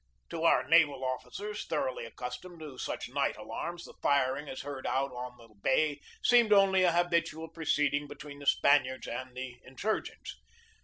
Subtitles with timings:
[0.31, 5.11] To our naval officers, thoroughly accustomed to such night alarms, this firing as heard out
[5.11, 8.47] on the THE TAKING OF MANILA 271 bay seemed only a habitual proceeding between the
[8.47, 10.37] Spaniards and the insurgents.